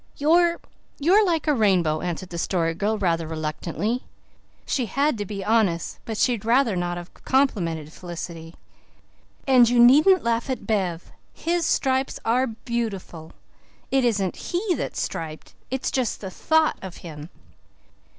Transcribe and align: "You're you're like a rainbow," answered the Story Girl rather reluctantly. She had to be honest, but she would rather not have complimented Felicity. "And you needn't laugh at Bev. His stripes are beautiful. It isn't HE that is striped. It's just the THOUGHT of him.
"You're 0.17 0.59
you're 0.99 1.23
like 1.23 1.47
a 1.47 1.53
rainbow," 1.53 2.01
answered 2.01 2.29
the 2.29 2.39
Story 2.39 2.73
Girl 2.73 2.97
rather 2.97 3.27
reluctantly. 3.27 4.01
She 4.65 4.87
had 4.87 5.15
to 5.19 5.25
be 5.27 5.45
honest, 5.45 5.99
but 6.05 6.17
she 6.17 6.31
would 6.33 6.43
rather 6.43 6.75
not 6.75 6.97
have 6.97 7.13
complimented 7.23 7.93
Felicity. 7.93 8.55
"And 9.47 9.69
you 9.69 9.79
needn't 9.79 10.23
laugh 10.23 10.49
at 10.49 10.65
Bev. 10.65 11.11
His 11.35 11.67
stripes 11.67 12.19
are 12.25 12.47
beautiful. 12.47 13.33
It 13.91 14.03
isn't 14.03 14.37
HE 14.37 14.73
that 14.73 14.93
is 14.93 14.99
striped. 14.99 15.53
It's 15.69 15.91
just 15.91 16.19
the 16.19 16.31
THOUGHT 16.31 16.79
of 16.81 16.97
him. 17.05 17.29